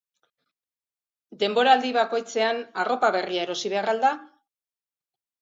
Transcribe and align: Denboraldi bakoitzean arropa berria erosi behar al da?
Denboraldi 1.43 1.91
bakoitzean 1.97 2.63
arropa 2.85 3.11
berria 3.17 3.45
erosi 3.49 3.73
behar 3.77 3.93
al 3.95 4.03
da? 4.09 4.13